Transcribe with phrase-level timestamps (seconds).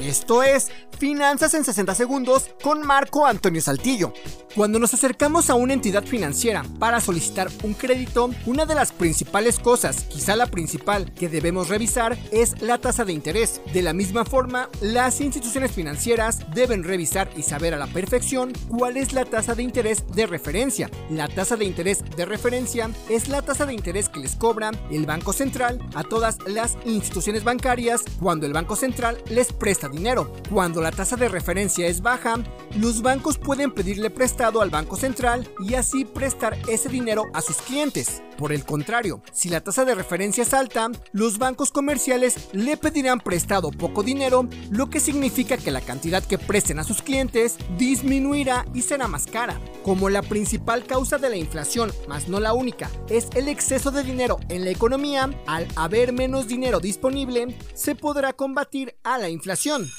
[0.00, 4.12] Esto es Finanzas en 60 Segundos con Marco Antonio Saltillo.
[4.54, 9.60] Cuando nos acercamos a una entidad financiera para solicitar un crédito, una de las principales
[9.60, 13.60] cosas, quizá la principal, que debemos revisar es la tasa de interés.
[13.72, 18.96] De la misma forma, las instituciones financieras deben revisar y saber a la perfección cuál
[18.96, 20.90] es la tasa de interés de referencia.
[21.10, 25.06] La tasa de interés de referencia es la tasa de interés que les cobra el
[25.06, 30.32] Banco Central a todas las instituciones bancarias cuando el Banco Central les presta dinero.
[30.50, 32.36] Cuando la tasa de referencia es baja,
[32.76, 37.56] los bancos pueden pedirle prestado al Banco Central y así prestar ese dinero a sus
[37.58, 38.22] clientes.
[38.38, 43.18] Por el contrario, si la tasa de referencia es alta, los bancos comerciales le pedirán
[43.18, 48.64] prestado poco dinero, lo que significa que la cantidad que presten a sus clientes disminuirá
[48.72, 49.60] y será más cara.
[49.82, 54.04] Como la principal causa de la inflación, más no la única, es el exceso de
[54.04, 59.90] dinero en la economía, al haber menos dinero disponible, se podrá combatir a la inflación.